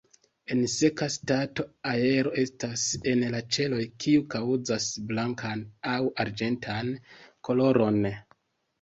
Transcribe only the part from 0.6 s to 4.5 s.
seka stato aero estas en la ĉeloj, kiu